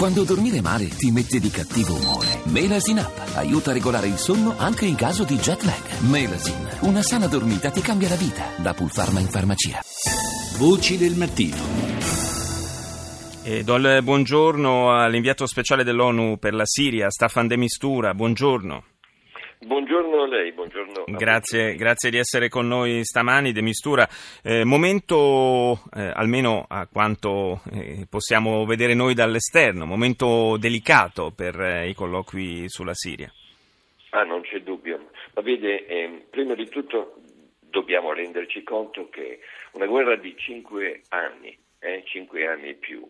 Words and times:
Quando 0.00 0.24
dormire 0.24 0.62
male 0.62 0.88
ti 0.88 1.10
mette 1.10 1.38
di 1.38 1.50
cattivo 1.50 1.94
umore. 1.94 2.40
Melasin 2.44 3.00
Up 3.00 3.32
aiuta 3.34 3.68
a 3.68 3.74
regolare 3.74 4.06
il 4.06 4.16
sonno 4.16 4.54
anche 4.56 4.86
in 4.86 4.94
caso 4.94 5.24
di 5.24 5.36
jet 5.36 5.62
lag. 5.64 6.00
Melasin, 6.08 6.68
una 6.84 7.02
sana 7.02 7.26
dormita 7.26 7.68
ti 7.68 7.82
cambia 7.82 8.08
la 8.08 8.14
vita. 8.14 8.46
Da 8.56 8.72
Pulpharma 8.72 9.20
in 9.20 9.28
farmacia. 9.28 9.78
Voci 10.56 10.96
del 10.96 11.16
mattino. 11.16 11.58
E 13.42 13.62
do 13.62 13.76
il 13.76 14.00
buongiorno 14.02 14.90
all'inviato 14.90 15.44
speciale 15.44 15.84
dell'ONU 15.84 16.38
per 16.38 16.54
la 16.54 16.64
Siria, 16.64 17.10
Staffan 17.10 17.46
De 17.46 17.58
Mistura. 17.58 18.14
Buongiorno. 18.14 18.89
Buongiorno 19.62 20.22
a 20.22 20.26
lei, 20.26 20.52
buongiorno. 20.52 21.04
A 21.06 21.12
grazie, 21.12 21.74
grazie, 21.74 22.08
di 22.08 22.16
essere 22.16 22.48
con 22.48 22.66
noi 22.66 23.04
stamani, 23.04 23.52
De 23.52 23.60
Mistura. 23.60 24.08
Eh, 24.42 24.64
momento, 24.64 25.78
eh, 25.94 26.10
almeno 26.14 26.64
a 26.66 26.86
quanto 26.86 27.60
eh, 27.70 28.06
possiamo 28.08 28.64
vedere 28.64 28.94
noi 28.94 29.12
dall'esterno, 29.12 29.84
momento 29.84 30.56
delicato 30.56 31.30
per 31.36 31.60
eh, 31.60 31.90
i 31.90 31.94
colloqui 31.94 32.70
sulla 32.70 32.94
Siria. 32.94 33.30
Ah, 34.12 34.22
non 34.22 34.40
c'è 34.40 34.62
dubbio. 34.62 35.10
Ma 35.34 35.42
vede, 35.42 35.84
ehm, 35.84 36.22
prima 36.30 36.54
di 36.54 36.66
tutto 36.66 37.16
dobbiamo 37.60 38.14
renderci 38.14 38.62
conto 38.62 39.10
che 39.10 39.40
una 39.72 39.86
guerra 39.86 40.16
di 40.16 40.34
cinque 40.38 41.02
anni, 41.10 41.54
eh, 41.80 42.02
cinque 42.06 42.46
anni 42.46 42.70
e 42.70 42.74
più, 42.76 43.06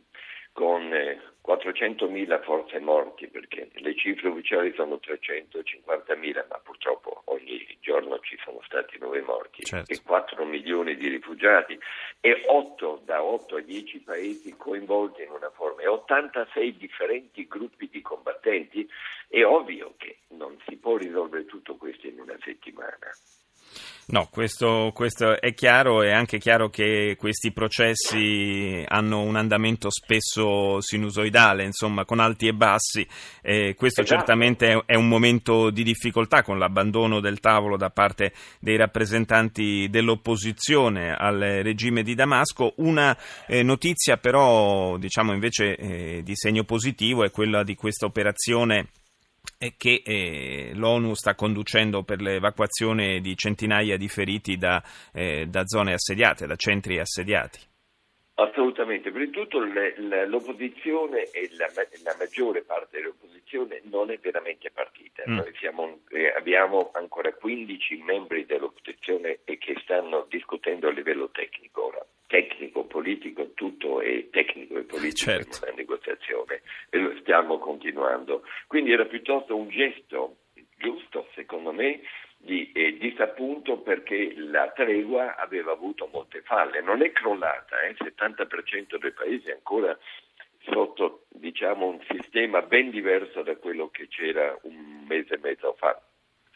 con 0.52 0.90
400.000 0.90 2.32
eh, 2.32 2.42
forze 2.42 2.78
morti, 2.80 3.28
perché 3.28 3.70
le 3.72 3.94
cifre 3.96 4.28
ufficiali 4.28 4.72
sono 4.74 5.00
350.000, 5.02 6.46
ma 6.48 6.58
purtroppo 6.62 7.22
ogni 7.26 7.66
giorno 7.80 8.18
ci 8.20 8.38
sono 8.44 8.60
stati 8.64 8.98
9 8.98 9.22
morti, 9.22 9.64
certo. 9.64 9.92
e 9.92 10.00
4 10.02 10.44
milioni 10.44 10.96
di 10.96 11.08
rifugiati, 11.08 11.78
e 12.20 12.42
8, 12.46 13.02
da 13.04 13.22
8 13.22 13.56
a 13.56 13.60
10 13.60 14.00
paesi 14.00 14.56
coinvolti 14.56 15.22
in 15.22 15.30
una 15.30 15.50
forma, 15.50 15.82
e 15.82 15.86
86 15.86 16.76
differenti 16.76 17.46
gruppi 17.46 17.88
di 17.90 18.02
combattenti, 18.02 18.88
è 19.28 19.44
ovvio 19.44 19.94
che 19.96 20.18
non 20.30 20.58
si 20.66 20.76
può 20.76 20.96
risolvere 20.96 21.46
tutto 21.46 21.76
questo 21.76 22.06
in 22.06 22.20
una 22.20 22.36
settimana. 22.42 23.10
No, 24.10 24.26
questo, 24.28 24.90
questo, 24.92 25.40
è 25.40 25.54
chiaro, 25.54 26.02
è 26.02 26.10
anche 26.10 26.38
chiaro 26.38 26.68
che 26.68 27.14
questi 27.16 27.52
processi 27.52 28.84
hanno 28.88 29.20
un 29.20 29.36
andamento 29.36 29.88
spesso 29.88 30.80
sinusoidale, 30.80 31.62
insomma, 31.62 32.04
con 32.04 32.18
alti 32.18 32.48
e 32.48 32.52
bassi. 32.52 33.06
Eh, 33.40 33.76
questo 33.76 34.00
esatto. 34.00 34.18
certamente 34.18 34.82
è 34.84 34.96
un 34.96 35.06
momento 35.06 35.70
di 35.70 35.84
difficoltà 35.84 36.42
con 36.42 36.58
l'abbandono 36.58 37.20
del 37.20 37.38
tavolo 37.38 37.76
da 37.76 37.90
parte 37.90 38.32
dei 38.58 38.76
rappresentanti 38.76 39.86
dell'opposizione 39.88 41.14
al 41.14 41.38
regime 41.38 42.02
di 42.02 42.16
Damasco. 42.16 42.74
Una 42.78 43.16
eh, 43.46 43.62
notizia 43.62 44.16
però, 44.16 44.96
diciamo 44.96 45.32
invece 45.32 45.76
eh, 45.76 46.22
di 46.24 46.34
segno 46.34 46.64
positivo 46.64 47.22
è 47.22 47.30
quella 47.30 47.62
di 47.62 47.76
questa 47.76 48.06
operazione 48.06 48.88
che 49.76 50.02
eh, 50.02 50.70
l'ONU 50.74 51.12
sta 51.14 51.34
conducendo 51.34 52.02
per 52.02 52.22
l'evacuazione 52.22 53.20
di 53.20 53.36
centinaia 53.36 53.98
di 53.98 54.08
feriti 54.08 54.56
da, 54.56 54.82
eh, 55.12 55.46
da 55.46 55.66
zone 55.66 55.92
assediate, 55.92 56.46
da 56.46 56.56
centri 56.56 56.98
assediati. 56.98 57.60
Assolutamente, 58.34 59.10
prima 59.10 59.26
di 59.26 59.32
tutto 59.32 59.60
le, 59.60 59.94
le, 59.98 60.26
l'opposizione 60.26 61.24
e 61.30 61.50
la, 61.58 61.66
la, 62.04 62.16
maggiore 62.18 62.62
parte 62.62 62.96
dell'opposizione 62.96 63.82
non 63.90 64.10
è 64.10 64.18
veramente 64.18 64.70
partita. 64.70 65.24
Mm. 65.28 65.36
Noi 65.36 65.52
siamo, 65.58 65.98
eh, 66.08 66.32
abbiamo 66.34 66.90
ancora 66.94 67.30
15 67.34 67.98
membri 67.98 68.46
dell'opposizione 68.46 69.40
che 69.44 69.76
stanno 69.82 70.26
discutendo 70.30 70.88
a 70.88 70.92
livello 70.92 71.28
tecnico 71.28 71.84
ora 71.84 72.02
tecnico, 72.30 72.84
politico, 72.84 73.50
tutto 73.54 74.00
è 74.00 74.28
tecnico 74.30 74.78
e 74.78 74.82
politico 74.82 75.32
certo. 75.32 75.56
in 75.56 75.62
una 75.64 75.76
negoziazione 75.76 76.62
e 76.88 76.98
lo 76.98 77.12
stiamo 77.30 77.58
continuando. 77.58 78.42
Quindi 78.66 78.90
era 78.90 79.04
piuttosto 79.04 79.54
un 79.54 79.68
gesto 79.68 80.38
giusto, 80.76 81.28
secondo 81.34 81.70
me, 81.70 82.00
di 82.38 82.72
eh, 82.72 82.98
disappunto 82.98 83.78
perché 83.78 84.34
la 84.34 84.68
tregua 84.70 85.36
aveva 85.36 85.70
avuto 85.70 86.08
molte 86.12 86.42
falle, 86.42 86.80
non 86.80 87.02
è 87.02 87.12
crollata, 87.12 87.80
eh? 87.82 87.90
il 87.90 87.96
70% 88.00 88.98
dei 88.98 89.12
paesi 89.12 89.48
è 89.48 89.52
ancora 89.52 89.96
sotto 90.62 91.26
diciamo, 91.28 91.86
un 91.86 92.00
sistema 92.08 92.62
ben 92.62 92.90
diverso 92.90 93.42
da 93.42 93.54
quello 93.56 93.90
che 93.90 94.08
c'era 94.08 94.58
un 94.62 95.04
mese 95.06 95.34
e 95.34 95.38
mezzo 95.40 95.74
fa. 95.78 96.00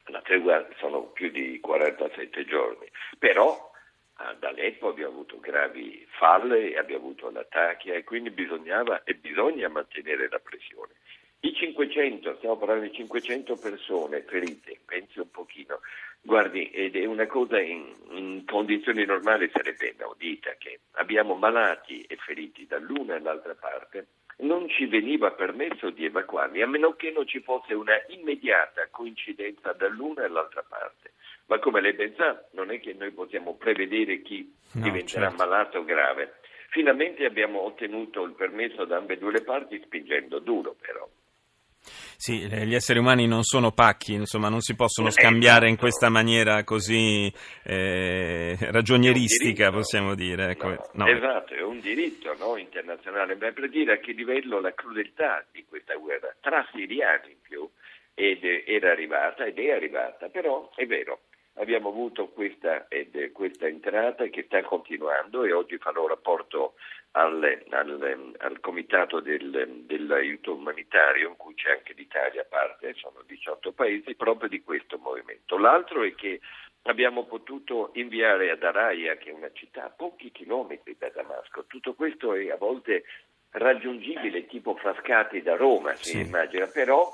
La 0.06 0.23
tregua 0.23 0.67
sono 0.79 1.03
più 1.12 1.31
di 1.31 1.61
47 1.61 2.45
giorni, 2.47 2.89
però 3.19 3.71
ad 4.17 4.43
Aleppo 4.45 4.89
abbiamo 4.89 5.13
avuto 5.13 5.41
gravi 5.41 6.07
falle 6.19 6.77
abbiamo 6.77 7.05
avuto 7.05 7.31
l'attacchi 7.31 7.91
e 7.91 8.05
quindi 8.05 8.31
bisognava 8.31 9.03
e 9.05 9.15
bisogna 9.15 9.69
mantenere 9.69 10.29
la 10.29 10.39
pressione. 10.39 10.93
I 11.41 11.53
500, 11.53 12.37
stiamo 12.37 12.57
parlando 12.57 12.85
di 12.85 12.93
500 12.93 13.57
persone 13.57 14.23
ferite, 14.23 14.81
pensi 14.87 15.19
un 15.19 15.31
pochino, 15.31 15.81
guardi, 16.23 16.71
ed 16.71 16.97
è 16.97 17.05
una 17.05 17.27
cosa 17.27 17.61
in, 17.61 17.93
in 18.13 18.45
condizioni 18.47 19.05
normali 19.05 19.51
sarebbe 19.53 19.93
inaudita 19.95 20.55
che 20.57 20.81
abbiamo 20.93 21.35
malati 21.35 22.01
e 22.03 22.17
feriti 22.17 22.67
dall'una 22.67 23.19
dall'altra 23.19 23.55
parte, 23.55 24.07
non 24.39 24.69
ci 24.69 24.87
veniva 24.87 25.31
permesso 25.33 25.91
di 25.91 26.05
evacuarli, 26.05 26.62
a 26.62 26.67
meno 26.67 26.95
che 26.95 27.11
non 27.11 27.27
ci 27.27 27.41
fosse 27.41 27.75
una 27.75 27.95
immediata 28.09 28.89
coincidenza 28.91 29.72
dall'una 29.72 30.25
e 30.25 30.28
dall'altra 30.28 30.65
parte. 30.67 31.12
Ma 31.47 31.59
come 31.59 31.81
lei 31.81 31.93
ben 31.93 32.15
sa, 32.17 32.43
non 32.53 32.71
è 32.71 32.81
che 32.81 32.94
noi 32.94 33.12
possiamo 33.12 33.55
prevedere 33.55 34.23
chi 34.23 34.50
no, 34.73 34.83
diventerà 34.83 35.28
certo. 35.28 35.44
malato 35.44 35.78
o 35.78 35.84
grave. 35.84 36.34
Finalmente 36.71 37.25
abbiamo 37.25 37.61
ottenuto 37.61 38.25
il 38.25 38.33
permesso 38.33 38.84
da 38.84 38.97
ambedue 38.97 39.33
le 39.33 39.43
parti, 39.43 39.81
spingendo 39.84 40.39
duro 40.41 40.75
però. 40.81 41.09
Sì, 42.17 42.47
gli 42.49 42.75
esseri 42.75 42.99
umani 42.99 43.27
non 43.27 43.43
sono 43.43 43.72
pacchi, 43.72 44.15
insomma, 44.15 44.49
non 44.49 44.61
si 44.61 44.75
possono 44.75 45.11
scambiare 45.11 45.69
in 45.69 45.77
questa 45.77 46.09
maniera 46.09 46.65
così 46.65 47.33
eh, 47.62 48.56
ragionieristica, 48.61 49.71
possiamo 49.71 50.15
dire. 50.15 50.50
Ecco. 50.50 50.69
No, 50.69 51.05
no. 51.05 51.06
Esatto, 51.06 51.55
è 51.55 51.62
un 51.62 51.81
diritto 51.81 52.34
no, 52.39 52.56
internazionale, 52.56 53.37
ma 53.37 53.50
per 53.53 53.69
dire 53.69 53.94
a 53.94 53.99
che 53.99 54.12
livello 54.12 54.61
la 54.61 54.73
crudeltà 54.73 55.44
di 55.53 55.65
questa 55.69 55.94
guerra 55.94 56.34
tra 56.41 56.67
siriani 56.73 57.31
in 57.31 57.41
più 57.43 57.69
ed 58.15 58.44
era 58.44 58.93
arrivata 58.93 59.44
ed 59.44 59.59
è 59.59 59.73
arrivata, 59.73 60.28
però 60.28 60.71
è 60.75 60.87
vero, 60.87 61.23
abbiamo 61.55 61.89
avuto 61.89 62.29
questa, 62.29 62.89
ed, 62.89 63.33
questa 63.33 63.67
entrata 63.67 64.27
che 64.27 64.45
sta 64.45 64.63
continuando 64.63 65.45
e 65.45 65.53
oggi 65.53 65.79
farò 65.79 66.07
rapporto 66.07 66.75
al, 67.13 67.65
al, 67.71 68.35
al 68.39 68.61
comitato 68.61 69.21
del, 69.21 69.83
dell'aiuto 69.87 70.55
umanitario 70.55 71.29
in 71.29 71.37
cui 71.37 71.55
c'è 71.55 71.71
anche 71.71 71.93
l'Italia 71.93 72.43
a 72.43 72.47
parte, 72.49 72.95
sono 72.95 73.23
18 73.27 73.73
paesi, 73.73 74.15
proprio 74.15 74.49
di 74.49 74.63
questo 74.63 74.99
movimento. 74.99 75.57
L'altro 75.57 76.03
è 76.03 76.15
che 76.15 76.41
abbiamo 76.83 77.25
potuto 77.25 77.91
inviare 77.95 78.51
ad 78.51 78.63
Araya, 78.63 79.17
che 79.17 79.31
è 79.31 79.33
una 79.33 79.51
città 79.53 79.85
a 79.85 79.91
pochi 79.91 80.33
chilometri 80.33 80.97
da 80.99 81.09
Damasco, 81.11 81.65
tutto 81.67 81.95
questo 81.95 82.35
è 82.35 82.51
a 82.51 82.57
volte 82.57 83.05
raggiungibile 83.51 84.47
tipo 84.47 84.75
Frascati 84.75 85.41
da 85.41 85.55
Roma, 85.55 85.95
si 85.95 86.11
sì. 86.11 86.21
immagina, 86.21 86.67
però 86.67 87.09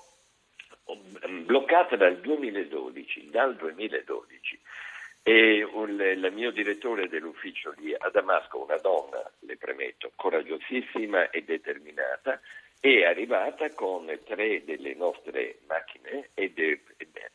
bloccata 1.45 1.97
dal 1.97 2.19
2012, 2.19 3.31
dal 3.31 3.57
2012 3.57 4.61
e 5.23 5.63
un, 5.63 6.01
il 6.01 6.31
mio 6.33 6.51
direttore 6.51 7.09
dell'ufficio 7.09 7.75
lì 7.77 7.95
a 7.95 8.09
Damasco, 8.11 8.63
una 8.63 8.79
donna, 8.79 9.23
le 9.41 9.57
premetto, 9.57 10.13
coraggiosissima 10.17 11.31
e 11.31 11.43
determinata, 11.43 12.41
è 12.81 13.05
arrivata 13.05 13.69
con 13.75 14.07
tre 14.25 14.65
delle 14.65 14.95
nostre 14.95 15.59
macchine 15.69 16.31
ed, 16.33 16.55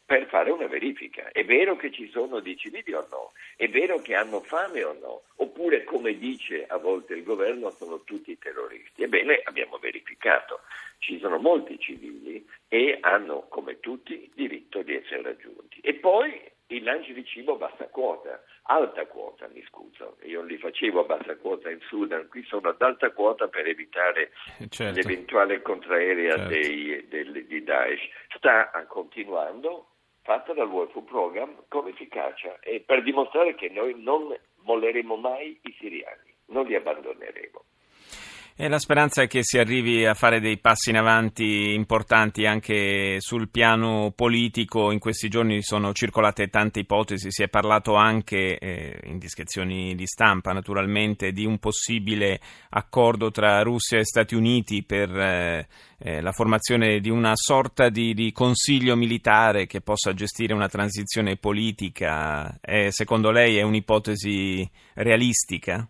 per 0.04 0.26
fare 0.28 0.50
una 0.50 0.66
verifica. 0.66 1.30
È 1.32 1.46
vero 1.46 1.76
che 1.76 1.92
ci 1.92 2.10
sono 2.10 2.40
dei 2.40 2.58
civili 2.58 2.94
o 2.94 3.06
no? 3.12 3.34
È 3.56 3.68
vero 3.70 4.00
che 4.00 4.16
hanno 4.16 4.40
fame 4.42 4.84
o 4.84 4.94
no? 4.94 5.15
Oppure, 5.56 5.86
come 5.86 6.18
dice 6.18 6.66
a 6.68 6.76
volte 6.76 7.14
il 7.14 7.24
governo, 7.24 7.70
sono 7.70 8.02
tutti 8.04 8.38
terroristi? 8.38 9.04
Ebbene, 9.04 9.40
abbiamo 9.46 9.78
verificato. 9.78 10.60
Ci 10.98 11.18
sono 11.18 11.38
molti 11.38 11.80
civili 11.80 12.46
e 12.68 12.98
hanno, 13.00 13.48
come 13.48 13.80
tutti, 13.80 14.30
diritto 14.36 14.82
di 14.82 14.96
essere 14.96 15.22
raggiunti. 15.22 15.80
E 15.80 15.94
poi 15.94 16.42
i 16.68 16.82
lanci 16.82 17.14
di 17.14 17.24
cibo 17.24 17.54
a 17.54 17.70
bassa 17.70 17.88
quota, 17.88 18.44
alta 18.64 19.06
quota, 19.06 19.48
mi 19.48 19.64
scuso, 19.70 20.18
io 20.24 20.42
li 20.42 20.58
facevo 20.58 21.00
a 21.00 21.06
bassa 21.06 21.38
quota 21.38 21.70
in 21.70 21.80
Sudan, 21.88 22.28
qui 22.28 22.44
sono 22.44 22.68
ad 22.68 22.82
alta 22.82 23.12
quota 23.12 23.48
per 23.48 23.66
evitare 23.66 24.32
certo. 24.68 25.00
l'eventuale 25.00 25.62
contraerea 25.62 26.36
certo. 26.36 26.50
dei, 26.50 27.08
del, 27.08 27.46
di 27.46 27.64
Daesh. 27.64 28.02
Sta 28.36 28.72
continuando, 28.90 29.88
fatta 30.22 30.52
dal 30.52 30.68
World 30.68 30.92
Food 30.92 31.06
Program, 31.06 31.64
con 31.70 31.88
efficacia 31.88 32.60
e 32.60 32.82
per 32.82 33.04
dimostrare 33.04 33.56
che 33.56 33.70
noi 33.70 33.96
non 34.04 34.38
molleremo 34.66 35.16
mai 35.16 35.58
i 35.62 35.76
siriani, 35.80 36.34
non 36.48 36.66
li 36.66 36.76
abbandoneremo. 36.76 37.64
E 38.58 38.70
la 38.70 38.80
speranza 38.80 39.22
è 39.22 39.28
che 39.28 39.42
si 39.44 39.58
arrivi 39.58 40.06
a 40.06 40.14
fare 40.14 40.40
dei 40.40 40.58
passi 40.58 40.90
in 40.90 40.96
avanti 40.96 41.74
importanti 41.74 42.46
anche 42.46 43.18
sul 43.20 43.50
piano 43.50 44.14
politico. 44.16 44.92
In 44.92 45.00
questi 45.00 45.28
giorni 45.28 45.62
sono 45.62 45.92
circolate 45.92 46.48
tante 46.48 46.80
ipotesi, 46.80 47.32
si 47.32 47.44
è 47.44 47.50
parlato 47.50 47.96
anche 47.96 48.58
eh, 48.58 48.98
in 49.08 49.18
discrezioni 49.18 49.94
di 49.94 50.08
stampa 50.08 50.54
naturalmente 50.54 51.34
di 51.34 51.44
un 51.44 51.58
possibile 51.60 52.40
accordo 52.70 53.30
tra 53.30 53.62
Russia 53.62 54.00
e 54.00 54.06
Stati 54.06 54.36
Uniti 54.36 54.84
per 54.84 55.10
eh, 55.10 55.68
eh, 55.98 56.22
la 56.22 56.32
formazione 56.32 57.02
di 57.02 57.10
una 57.10 57.34
sorta 57.36 57.90
di, 57.90 58.14
di, 58.14 58.32
consiglio 58.32 58.96
militare 58.96 59.66
che 59.66 59.82
possa 59.82 60.14
gestire 60.14 60.54
una 60.54 60.70
transizione 60.70 61.36
politica. 61.36 62.58
secondo 62.88 63.32
lei 63.32 63.58
è 63.58 63.64
un'ipotesi 63.64 64.66
realistica? 64.94 65.86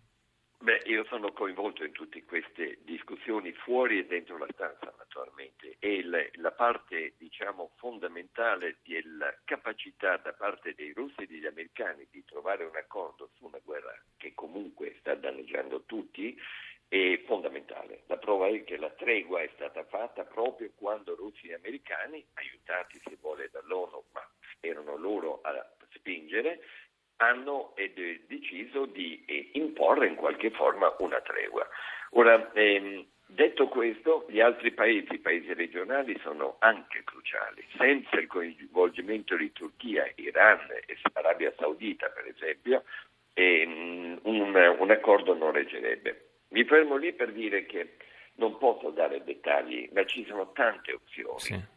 Beh, 0.66 0.82
io 0.86 1.06
sono 1.06 1.32
coinvolto 1.32 1.84
in 1.84 1.92
tutte 1.92 2.24
queste 2.24 2.80
discussioni 2.86 3.52
fuori 3.52 4.00
e 4.00 4.08
dentro 4.08 4.40
la 4.40 4.48
stanza 4.52 4.92
naturalmente 4.98 5.76
e 5.78 6.04
la, 6.04 6.26
la 6.38 6.54
parte 6.54 7.14
diciamo 7.20 7.74
fondamentale 7.76 8.78
della 8.84 9.32
capacità 9.44 10.18
da 10.18 10.34
parte 10.34 10.74
dei 10.74 10.92
russi 10.92 11.22
e 11.22 11.28
degli 11.28 11.46
americani 11.46 12.08
di 12.10 12.26
trovare 12.26 12.64
un 12.64 12.76
accordo 12.76 13.30
su 13.36 13.46
una 13.46 13.60
guerra 13.64 13.94
che 14.18 14.34
comunque 14.34 14.96
sta 15.02 15.14
danneggiando 15.14 15.84
tutti 15.84 16.36
è 16.88 17.22
fondamentale. 17.28 18.02
La 18.08 18.18
prova 18.18 18.48
è 18.48 18.64
che 18.64 18.78
la 18.78 18.90
tregua 18.90 19.42
è 19.42 19.50
stata 19.54 19.84
fatta 19.84 20.24
proprio 20.24 20.72
quando 20.76 21.14
russi 21.14 21.48
e 21.48 21.54
americani, 21.54 22.26
aiutati 22.34 23.00
se 23.04 23.16
vuole 23.22 23.52
dall'ONU, 23.52 24.04
ma 24.14 24.28
erano 24.62 24.98
loro 24.98 25.42
a 25.44 25.76
spingere, 25.94 26.62
hanno 27.18 27.74
deciso 28.28 28.86
di 28.86 29.24
eh, 29.26 29.50
imporre 29.54 30.08
in 30.08 30.16
qualche 30.16 30.52
forma 30.52 30.94
una 31.00 31.22
tregua. 31.22 31.68
Ora, 32.12 32.52
ehm, 32.54 33.06
detto 33.26 33.68
questo, 33.68 34.26
gli 34.30 34.40
altri 34.40 34.72
paesi, 34.72 35.14
i 35.14 35.20
paesi 35.20 35.54
regionali, 35.54 36.18
sono 36.22 36.58
anche 36.60 37.04
cruciali. 37.04 37.66
Senza 37.78 38.18
il 38.18 38.28
coinvolgimento 38.28 39.36
di 39.36 39.52
Turchia, 39.52 40.10
Iran 40.16 40.60
e 40.86 40.98
Arabia 41.14 41.54
Saudita, 41.58 42.10
per 42.10 42.28
esempio, 42.28 42.84
ehm, 43.34 44.20
un, 44.24 44.76
un 44.80 44.92
accordo 44.92 45.34
non 45.36 45.52
reggerebbe. 45.52 46.22
Mi 46.50 46.64
fermo 46.64 46.96
lì 46.96 47.14
per 47.14 47.32
dire 47.32 47.66
che 47.66 47.96
non 48.36 48.58
posso 48.58 48.90
dare 48.90 49.24
dettagli, 49.24 49.90
ma 49.94 50.06
ci 50.06 50.26
sono 50.26 50.52
tante 50.52 50.94
opzioni. 50.94 51.40
Sì. 51.40 51.74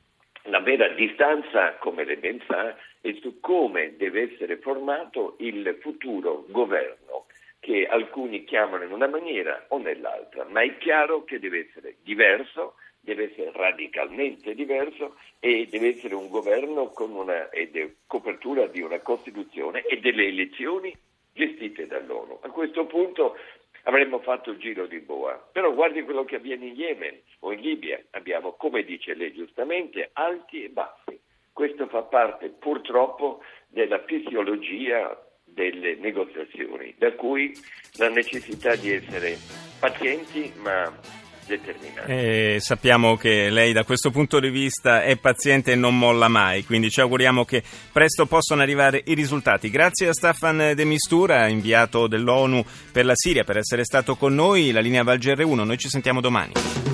La 0.49 0.61
vera 0.61 0.89
distanza, 0.89 1.75
come 1.75 2.05
lei 2.05 2.17
ben 2.17 2.43
sa, 2.47 2.75
è 3.03 3.13
su 3.21 3.39
come 3.39 3.97
deve 3.99 4.33
essere 4.33 4.57
formato 4.57 5.37
il 5.41 5.77
futuro 5.81 6.47
governo 6.49 7.27
che 7.61 7.87
alcuni 7.87 8.45
chiamano 8.45 8.85
in 8.85 8.93
una 8.93 9.09
maniera 9.09 9.67
o 9.69 9.79
nell'altra, 9.79 10.47
ma 10.49 10.63
è 10.63 10.79
chiaro 10.79 11.25
che 11.25 11.39
deve 11.39 11.67
essere 11.69 11.97
diverso, 12.03 12.77
deve 12.99 13.31
essere 13.31 13.53
radicalmente 13.53 14.55
diverso 14.55 15.17
e 15.39 15.67
deve 15.71 15.89
essere 15.89 16.15
un 16.15 16.29
governo 16.29 16.93
con 16.93 17.13
una 17.13 17.51
copertura 18.07 18.67
di 18.69 18.81
una 18.81 19.01
Costituzione 19.01 19.83
e 19.83 20.01
delle 20.01 20.29
elezioni 20.29 20.97
gestite 21.35 21.87
dall'ONU. 21.87 22.39
A 22.41 22.49
questo 22.49 22.87
punto 22.87 23.37
avremmo 23.89 24.21
fatto 24.21 24.51
il 24.51 24.59
giro 24.59 24.87
di 24.87 25.01
boa. 25.01 25.33
Però 25.53 25.73
guardi 25.73 26.03
quello 26.03 26.25
che 26.25 26.37
avviene 26.37 26.67
in 26.67 26.75
Yemen 26.75 27.21
o 27.41 27.53
in 27.53 27.61
Libia, 27.61 28.01
abbiamo, 28.11 28.53
come 28.53 28.85
dice 28.85 29.15
lei 29.15 29.33
giustamente, 29.33 30.11
alti 30.13 30.65
e 30.65 30.69
bassi. 30.69 31.19
Questo 31.53 31.87
fa 31.89 32.03
parte 32.03 32.51
purtroppo 32.51 33.43
della 33.67 33.99
fisiologia 34.05 35.19
delle 35.45 35.97
negoziazioni, 35.97 36.95
da 36.99 37.13
cui 37.15 37.53
la 37.97 38.11
necessità 38.11 38.77
di 38.77 38.93
essere 38.93 39.37
pazienti 39.81 40.53
ma 40.59 40.93
determinati. 41.49 42.11
E 42.11 42.59
sappiamo 42.61 43.17
che 43.17 43.51
lei 43.51 43.73
da 43.73 43.83
questo 43.83 44.11
punto 44.11 44.39
di 44.39 44.51
vista 44.51 45.03
è 45.03 45.17
paziente 45.17 45.73
e 45.73 45.75
non 45.75 45.99
molla 45.99 46.29
mai, 46.29 46.65
quindi 46.65 46.91
ci 46.91 47.01
auguriamo 47.01 47.45
che 47.45 47.63
presto 47.91 48.27
possano 48.27 48.63
arrivare 48.63 49.03
i 49.07 49.15
risultati. 49.15 49.71
Grazie 49.71 50.09
a 50.09 50.13
Staffan 50.13 50.73
De 50.75 50.85
Mistura, 50.85 51.49
inviato 51.49 52.07
dell'ONU 52.07 52.65
per 52.93 53.05
la 53.05 53.15
Siria, 53.17 53.43
per 53.43 53.57
essere 53.57 53.85
stato 53.85 54.15
con 54.15 54.35
noi. 54.35 54.71
La 54.71 54.81
linea 54.81 55.03
Val 55.03 55.19
GR1, 55.19 55.65
noi 55.65 55.79
ci 55.79 55.89
sentiamo 55.89 56.21
domani. 56.21 56.88